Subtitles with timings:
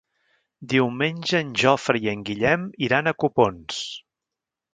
[0.71, 3.85] Diumenge en Jofre i en Guillem iran a Copons.